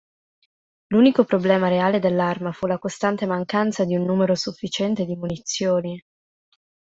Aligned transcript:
L'unico 0.87 1.25
problema 1.25 1.67
reale 1.67 1.99
dell'arma 1.99 2.51
fu 2.53 2.65
la 2.65 2.79
costante 2.79 3.27
mancanza 3.27 3.85
di 3.85 3.93
un 3.95 4.03
numero 4.03 4.33
sufficiente 4.33 5.05
di 5.05 5.15
munizioni. 5.15 6.03